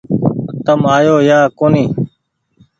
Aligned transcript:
تم 0.65 0.79
آيو 0.97 1.17
يا 1.29 1.39
ڪونيٚ 1.57 1.89